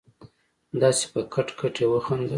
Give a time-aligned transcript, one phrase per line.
[0.81, 2.29] داسې په کټ کټ يې وخندل.